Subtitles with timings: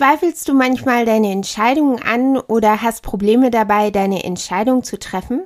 [0.00, 5.42] Zweifelst du manchmal deine Entscheidungen an oder hast Probleme dabei, deine Entscheidung zu treffen?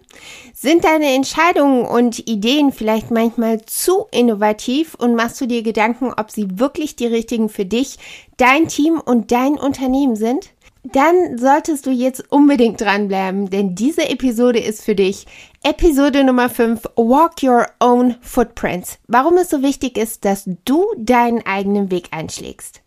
[0.53, 6.31] Sind deine Entscheidungen und Ideen vielleicht manchmal zu innovativ und machst du dir Gedanken, ob
[6.31, 7.99] sie wirklich die richtigen für dich,
[8.37, 10.55] dein Team und dein Unternehmen sind?
[10.85, 15.27] dann solltest du jetzt unbedingt dranbleiben, denn diese Episode ist für dich.
[15.63, 18.99] Episode Nummer 5, Walk Your Own Footprints.
[19.09, 22.83] Warum es so wichtig ist, dass du deinen eigenen Weg einschlägst.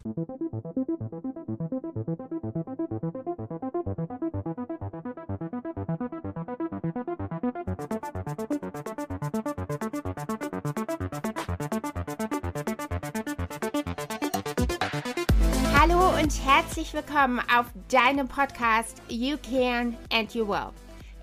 [16.27, 20.73] Und herzlich willkommen auf deinem Podcast You Can and You Will.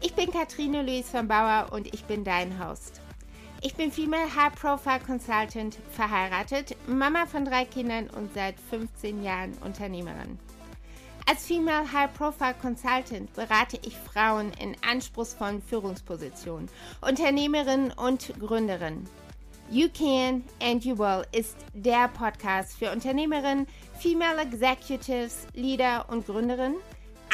[0.00, 3.02] Ich bin Katrine Luis von Bauer und ich bin dein Host.
[3.60, 9.52] Ich bin Female High Profile Consultant, verheiratet, Mama von drei Kindern und seit 15 Jahren
[9.62, 10.38] Unternehmerin.
[11.28, 16.70] Als Female High Profile Consultant berate ich Frauen in anspruchsvollen Führungspositionen,
[17.02, 19.06] Unternehmerinnen und Gründerinnen.
[19.70, 23.66] You Can and You Will ist der Podcast für Unternehmerinnen,
[23.98, 26.76] Female Executives, Leader und Gründerinnen,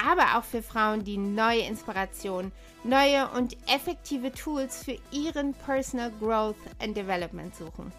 [0.09, 2.53] aber auch für Frauen, die neue Inspiration,
[2.85, 7.93] neue und effektive Tools für ihren Personal Growth and Development suchen.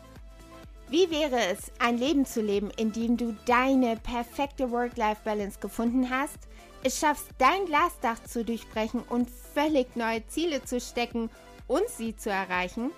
[0.87, 6.39] Wie wäre es, ein Leben zu leben, in dem du deine perfekte Work-Life-Balance gefunden hast,
[6.83, 11.29] es schaffst, dein Glasdach zu durchbrechen und völlig neue Ziele zu stecken
[11.67, 12.91] und sie zu erreichen?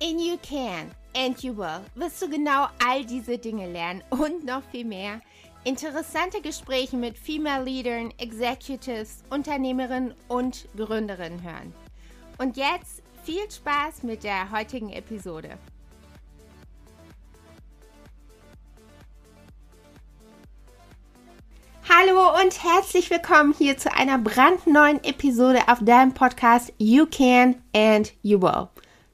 [0.00, 4.62] In You Can and You Will wirst du genau all diese Dinge lernen und noch
[4.70, 5.20] viel mehr.
[5.64, 11.74] Interessante Gespräche mit Female Leadern, Executives, Unternehmerinnen und Gründerinnen hören.
[12.38, 15.58] Und jetzt viel Spaß mit der heutigen Episode.
[21.88, 28.12] Hallo und herzlich willkommen hier zu einer brandneuen Episode auf deinem Podcast You Can and
[28.22, 28.68] You Will.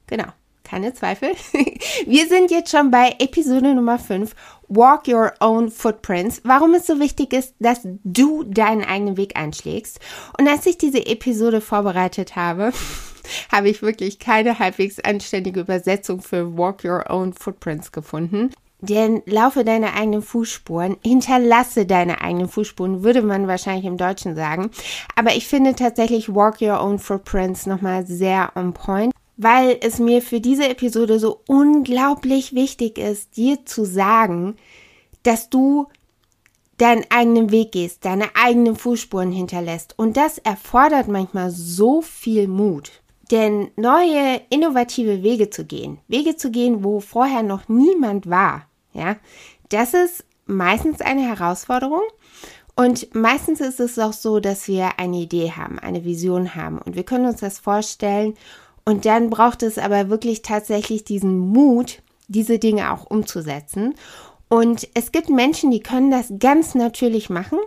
[0.05, 0.27] Genau,
[0.65, 1.29] keine Zweifel.
[2.05, 4.35] Wir sind jetzt schon bei Episode Nummer 5,
[4.67, 9.99] Walk Your Own Footprints, warum es so wichtig ist, dass du deinen eigenen Weg einschlägst.
[10.37, 12.73] Und als ich diese Episode vorbereitet habe,
[13.51, 18.51] habe ich wirklich keine halbwegs anständige Übersetzung für Walk Your Own Footprints gefunden.
[18.81, 24.69] Denn laufe deine eigenen Fußspuren, hinterlasse deine eigenen Fußspuren, würde man wahrscheinlich im Deutschen sagen.
[25.15, 30.21] Aber ich finde tatsächlich Walk Your Own Footprints nochmal sehr on point weil es mir
[30.21, 34.55] für diese Episode so unglaublich wichtig ist, dir zu sagen,
[35.23, 35.87] dass du
[36.77, 39.97] deinen eigenen Weg gehst, deine eigenen Fußspuren hinterlässt.
[39.97, 43.01] Und das erfordert manchmal so viel Mut.
[43.31, 49.15] Denn neue, innovative Wege zu gehen, Wege zu gehen, wo vorher noch niemand war, ja,
[49.69, 52.03] das ist meistens eine Herausforderung.
[52.75, 56.95] Und meistens ist es auch so, dass wir eine Idee haben, eine Vision haben und
[56.95, 58.35] wir können uns das vorstellen
[58.85, 63.95] und dann braucht es aber wirklich tatsächlich diesen Mut, diese Dinge auch umzusetzen.
[64.47, 67.57] Und es gibt Menschen, die können das ganz natürlich machen.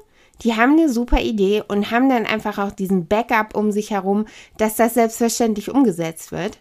[0.42, 4.26] Die haben eine super Idee und haben dann einfach auch diesen Backup um sich herum,
[4.56, 6.60] dass das selbstverständlich umgesetzt wird.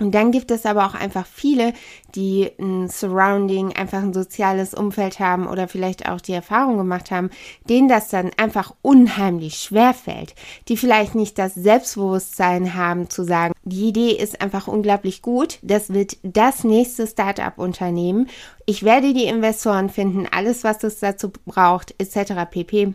[0.00, 1.72] Und dann gibt es aber auch einfach viele,
[2.14, 7.30] die ein Surrounding, einfach ein soziales Umfeld haben oder vielleicht auch die Erfahrung gemacht haben,
[7.68, 10.34] denen das dann einfach unheimlich schwer fällt,
[10.68, 15.92] die vielleicht nicht das Selbstbewusstsein haben zu sagen, die Idee ist einfach unglaublich gut, das
[15.92, 18.28] wird das nächste Startup-Unternehmen,
[18.66, 22.48] ich werde die Investoren finden, alles, was es dazu braucht, etc.
[22.48, 22.94] pp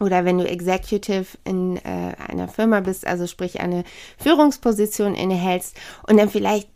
[0.00, 3.84] oder wenn du Executive in äh, einer Firma bist, also sprich eine
[4.18, 5.76] Führungsposition innehältst
[6.08, 6.68] und dann vielleicht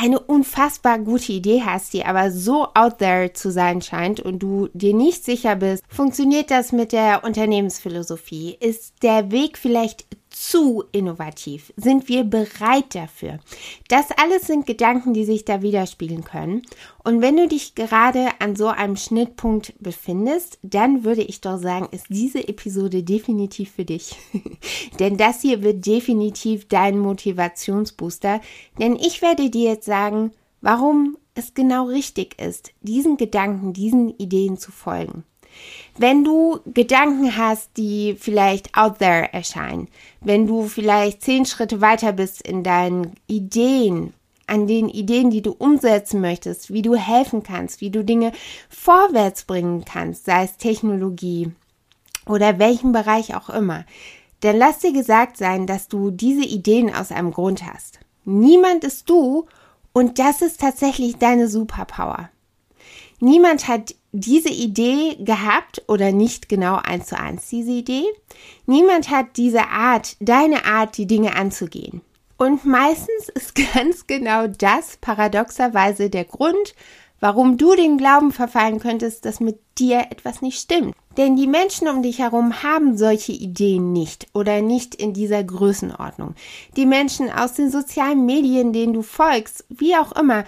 [0.00, 4.68] eine unfassbar gute Idee hast, die aber so out there zu sein scheint und du
[4.72, 8.56] dir nicht sicher bist, funktioniert das mit der Unternehmensphilosophie?
[8.60, 10.06] Ist der Weg vielleicht
[10.38, 11.72] zu innovativ?
[11.76, 13.40] Sind wir bereit dafür?
[13.88, 16.62] Das alles sind Gedanken, die sich da widerspiegeln können.
[17.02, 21.88] Und wenn du dich gerade an so einem Schnittpunkt befindest, dann würde ich doch sagen,
[21.90, 24.16] ist diese Episode definitiv für dich.
[25.00, 28.40] Denn das hier wird definitiv dein Motivationsbooster.
[28.78, 34.56] Denn ich werde dir jetzt sagen, warum es genau richtig ist, diesen Gedanken, diesen Ideen
[34.56, 35.24] zu folgen.
[35.96, 39.88] Wenn du Gedanken hast, die vielleicht out there erscheinen,
[40.20, 44.14] wenn du vielleicht zehn Schritte weiter bist in deinen Ideen,
[44.46, 48.32] an den Ideen, die du umsetzen möchtest, wie du helfen kannst, wie du Dinge
[48.68, 51.50] vorwärts bringen kannst, sei es Technologie
[52.26, 53.84] oder welchen Bereich auch immer,
[54.40, 57.98] dann lass dir gesagt sein, dass du diese Ideen aus einem Grund hast.
[58.24, 59.46] Niemand ist du
[59.92, 62.30] und das ist tatsächlich deine Superpower.
[63.20, 68.04] Niemand hat diese Idee gehabt oder nicht genau eins zu eins diese Idee.
[68.66, 72.02] Niemand hat diese Art, deine Art, die Dinge anzugehen.
[72.36, 76.74] Und meistens ist ganz genau das paradoxerweise der Grund,
[77.20, 80.94] warum du den Glauben verfallen könntest, dass mit dir etwas nicht stimmt.
[81.16, 86.34] Denn die Menschen um dich herum haben solche Ideen nicht oder nicht in dieser Größenordnung.
[86.76, 90.44] Die Menschen aus den sozialen Medien, denen du folgst, wie auch immer,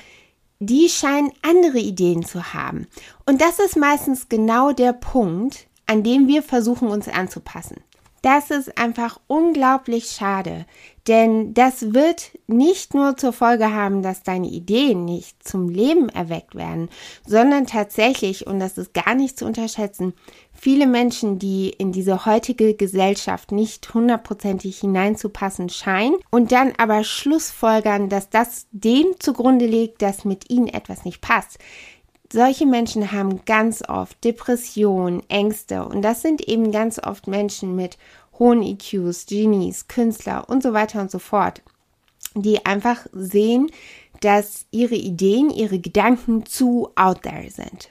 [0.61, 2.87] die scheinen andere Ideen zu haben.
[3.27, 7.79] Und das ist meistens genau der Punkt, an dem wir versuchen, uns anzupassen.
[8.23, 10.67] Das ist einfach unglaublich schade,
[11.09, 16.55] denn das wird nicht nur zur Folge haben, dass deine Ideen nicht zum Leben erweckt
[16.55, 16.91] werden,
[17.27, 20.13] sondern tatsächlich, und das ist gar nicht zu unterschätzen,
[20.53, 28.11] viele Menschen, die in diese heutige Gesellschaft nicht hundertprozentig hineinzupassen scheinen und dann aber Schlussfolgern,
[28.11, 31.59] dass das dem zugrunde liegt, dass mit ihnen etwas nicht passt.
[32.33, 37.99] Solche Menschen haben ganz oft Depressionen, Ängste und das sind eben ganz oft Menschen mit
[38.39, 41.61] hohen EQs, Genies, Künstler und so weiter und so fort,
[42.35, 43.71] die einfach sehen,
[44.21, 47.91] dass ihre Ideen, ihre Gedanken zu out there sind.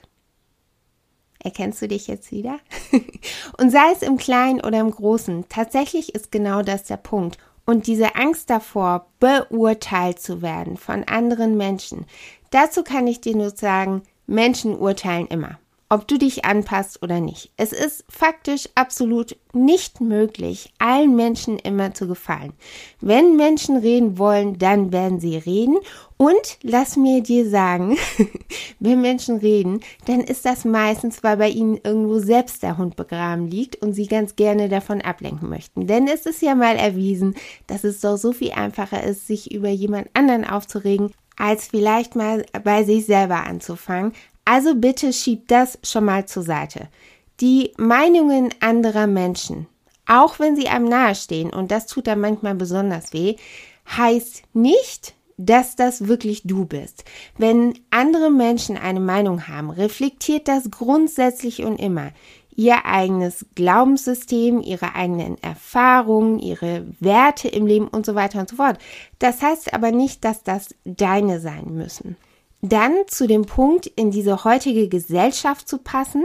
[1.42, 2.60] Erkennst du dich jetzt wieder?
[3.58, 7.38] und sei es im Kleinen oder im Großen, tatsächlich ist genau das der Punkt.
[7.64, 12.06] Und diese Angst davor, beurteilt zu werden von anderen Menschen,
[12.50, 15.58] dazu kann ich dir nur sagen, Menschen urteilen immer
[15.92, 17.50] ob du dich anpasst oder nicht.
[17.56, 22.52] Es ist faktisch absolut nicht möglich, allen Menschen immer zu gefallen.
[23.00, 25.78] Wenn Menschen reden wollen, dann werden sie reden.
[26.16, 27.96] Und lass mir dir sagen,
[28.78, 33.48] wenn Menschen reden, dann ist das meistens, weil bei ihnen irgendwo selbst der Hund begraben
[33.48, 35.88] liegt und sie ganz gerne davon ablenken möchten.
[35.88, 37.34] Denn es ist ja mal erwiesen,
[37.66, 42.44] dass es doch so viel einfacher ist, sich über jemand anderen aufzuregen, als vielleicht mal
[42.62, 44.12] bei sich selber anzufangen,
[44.44, 46.88] also bitte schieb das schon mal zur Seite.
[47.40, 49.66] Die Meinungen anderer Menschen,
[50.06, 53.36] auch wenn sie einem nahestehen, und das tut dann manchmal besonders weh,
[53.96, 57.04] heißt nicht, dass das wirklich du bist.
[57.38, 62.10] Wenn andere Menschen eine Meinung haben, reflektiert das grundsätzlich und immer
[62.60, 68.56] ihr eigenes Glaubenssystem, ihre eigenen Erfahrungen, ihre Werte im Leben und so weiter und so
[68.56, 68.76] fort.
[69.18, 72.16] Das heißt aber nicht, dass das deine sein müssen.
[72.60, 76.22] Dann zu dem Punkt, in diese heutige Gesellschaft zu passen.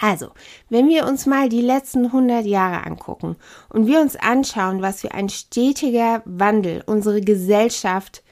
[0.00, 0.30] Also,
[0.70, 3.36] wenn wir uns mal die letzten 100 Jahre angucken
[3.68, 8.22] und wir uns anschauen, was für ein stetiger Wandel unsere Gesellschaft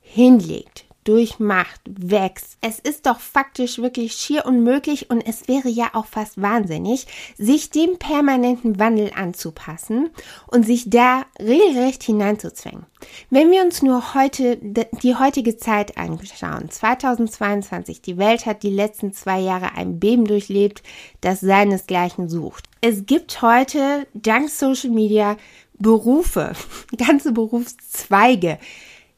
[0.00, 2.58] hinlegt, durchmacht, wächst.
[2.60, 7.06] Es ist doch faktisch wirklich schier unmöglich und es wäre ja auch fast wahnsinnig,
[7.38, 10.10] sich dem permanenten Wandel anzupassen
[10.46, 12.84] und sich da regelrecht hineinzuzwängen.
[13.30, 19.14] Wenn wir uns nur heute die heutige Zeit anschauen, 2022, die Welt hat die letzten
[19.14, 20.82] zwei Jahre ein Beben durchlebt,
[21.22, 22.64] das seinesgleichen sucht.
[22.82, 25.36] Es gibt heute dank Social Media
[25.78, 26.52] Berufe,
[26.98, 28.58] ganze Berufszweige,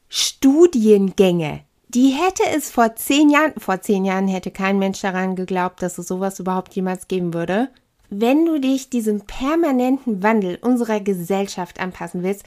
[0.07, 5.81] Studiengänge, die hätte es vor zehn Jahren, vor zehn Jahren hätte kein Mensch daran geglaubt,
[5.81, 7.69] dass es sowas überhaupt jemals geben würde.
[8.09, 12.45] Wenn du dich diesem permanenten Wandel unserer Gesellschaft anpassen willst,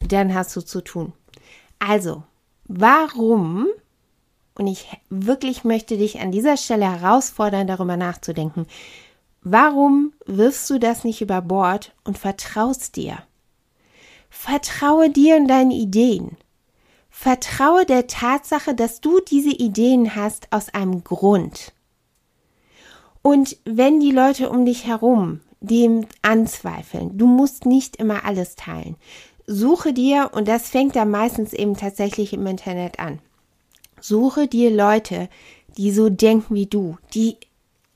[0.00, 1.14] dann hast du zu tun.
[1.78, 2.22] Also,
[2.64, 3.66] warum,
[4.56, 8.66] und ich wirklich möchte dich an dieser Stelle herausfordern, darüber nachzudenken,
[9.42, 13.22] warum wirfst du das nicht über Bord und vertraust dir?
[14.28, 16.36] Vertraue dir und deinen Ideen.
[17.22, 21.72] Vertraue der Tatsache, dass du diese Ideen hast aus einem Grund.
[23.22, 28.96] Und wenn die Leute um dich herum dem anzweifeln, du musst nicht immer alles teilen.
[29.46, 33.20] Suche dir, und das fängt da meistens eben tatsächlich im Internet an,
[34.00, 35.28] suche dir Leute,
[35.76, 37.36] die so denken wie du, die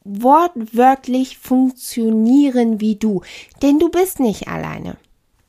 [0.05, 3.23] wortwörtlich funktionieren wie du,
[3.61, 4.97] denn du bist nicht alleine.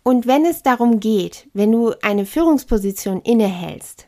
[0.07, 4.07] Und wenn es darum geht, wenn du eine Führungsposition innehältst,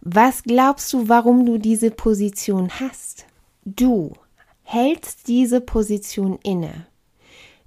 [0.00, 3.26] was glaubst du, warum du diese Position hast?
[3.66, 4.14] Du
[4.62, 6.86] hältst diese Position inne,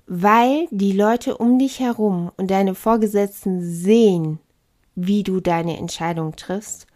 [0.07, 4.39] weil die Leute um dich herum und deine Vorgesetzten sehen,
[4.95, 6.87] wie du deine Entscheidung triffst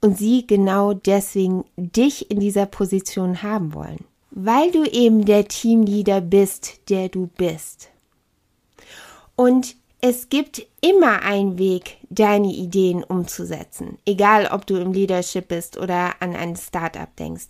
[0.00, 6.22] und sie genau deswegen dich in dieser Position haben wollen, weil du eben der Teamleader
[6.22, 7.90] bist, der du bist.
[9.36, 15.78] Und es gibt immer einen Weg, deine Ideen umzusetzen, egal ob du im Leadership bist
[15.78, 17.46] oder an ein Startup denkst.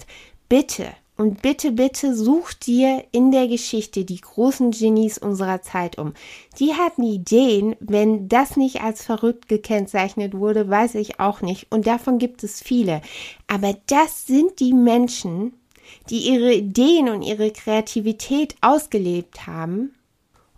[0.51, 6.13] Bitte und bitte, bitte such dir in der Geschichte die großen Genies unserer Zeit um.
[6.59, 11.69] Die hatten Ideen, wenn das nicht als verrückt gekennzeichnet wurde, weiß ich auch nicht.
[11.71, 13.01] Und davon gibt es viele.
[13.47, 15.55] Aber das sind die Menschen,
[16.11, 19.95] die ihre Ideen und ihre Kreativität ausgelebt haben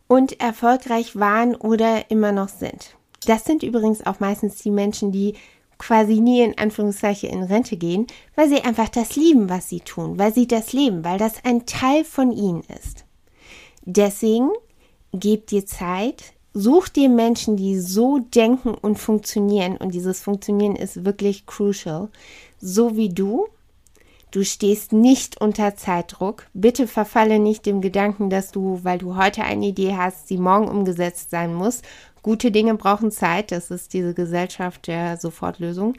[0.06, 2.96] und erfolgreich waren oder immer noch sind.
[3.26, 5.34] Das sind übrigens auch meistens die Menschen, die
[5.78, 8.06] quasi nie in Anführungszeichen in Rente gehen,
[8.36, 11.66] weil sie einfach das lieben, was sie tun, weil sie das leben, weil das ein
[11.66, 13.04] Teil von ihnen ist.
[13.84, 14.50] Deswegen
[15.12, 21.04] gebt dir Zeit, such dir Menschen, die so denken und funktionieren und dieses Funktionieren ist
[21.04, 22.08] wirklich crucial,
[22.60, 23.46] so wie du.
[24.34, 26.46] Du stehst nicht unter Zeitdruck.
[26.54, 30.66] Bitte verfalle nicht dem Gedanken, dass du, weil du heute eine Idee hast, sie morgen
[30.66, 31.82] umgesetzt sein muss
[32.24, 33.52] Gute Dinge brauchen Zeit.
[33.52, 35.92] Das ist diese Gesellschaft der Sofortlösung.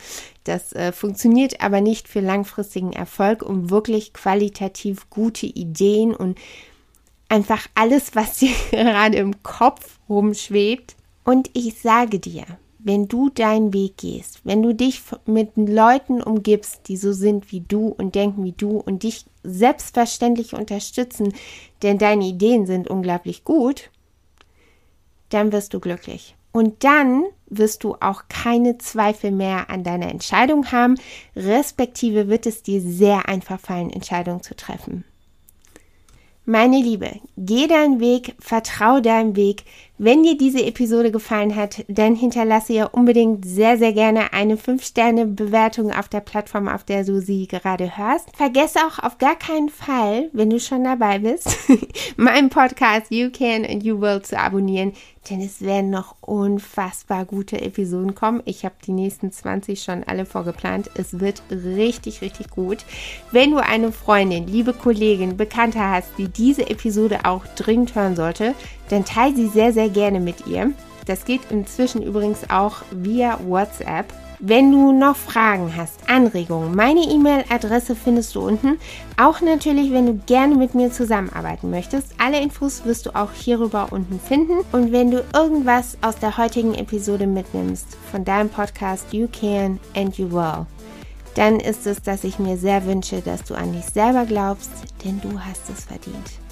[0.43, 6.39] Das äh, funktioniert aber nicht für langfristigen Erfolg, um wirklich qualitativ gute Ideen und
[7.29, 10.95] einfach alles, was dir gerade im Kopf rumschwebt.
[11.23, 12.45] Und ich sage dir,
[12.85, 17.61] wenn du deinen Weg gehst, wenn du dich mit Leuten umgibst, die so sind wie
[17.61, 21.33] du und denken wie du und dich selbstverständlich unterstützen,
[21.81, 23.89] denn deine Ideen sind unglaublich gut,
[25.29, 26.35] dann wirst du glücklich.
[26.51, 30.95] Und dann wirst du auch keine Zweifel mehr an deiner Entscheidung haben,
[31.35, 35.05] respektive wird es dir sehr einfach fallen, Entscheidungen zu treffen.
[36.47, 39.63] Meine Liebe, geh deinen Weg, vertrau deinem Weg.
[39.97, 45.93] Wenn dir diese Episode gefallen hat, dann hinterlasse ihr unbedingt sehr, sehr gerne eine 5-Sterne-Bewertung
[45.93, 48.35] auf der Plattform, auf der du sie gerade hörst.
[48.35, 51.57] Vergesse auch auf gar keinen Fall, wenn du schon dabei bist,
[52.17, 54.91] meinen Podcast You Can and You Will zu abonnieren
[55.29, 58.41] denn es werden noch unfassbar gute Episoden kommen.
[58.45, 60.89] Ich habe die nächsten 20 schon alle vorgeplant.
[60.95, 62.85] Es wird richtig, richtig gut.
[63.31, 68.53] Wenn du eine Freundin, liebe Kollegin, Bekannte hast, die diese Episode auch dringend hören sollte,
[68.89, 70.71] dann teile sie sehr, sehr gerne mit ihr.
[71.05, 74.05] Das geht inzwischen übrigens auch via WhatsApp.
[74.39, 78.77] Wenn du noch Fragen hast, Anregungen, meine E-Mail-Adresse findest du unten.
[79.17, 82.07] Auch natürlich, wenn du gerne mit mir zusammenarbeiten möchtest.
[82.17, 84.57] Alle Infos wirst du auch hierüber unten finden.
[84.73, 90.17] Und wenn du irgendwas aus der heutigen Episode mitnimmst von deinem Podcast You Can and
[90.17, 90.65] You Will,
[91.35, 94.71] dann ist es, dass ich mir sehr wünsche, dass du an dich selber glaubst,
[95.03, 96.44] denn du hast es verdient.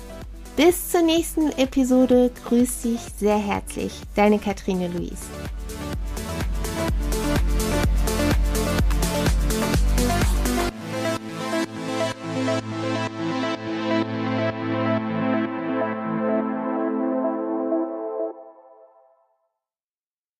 [0.55, 5.25] Bis zur nächsten Episode grüß dich sehr herzlich, deine Katrine Luise.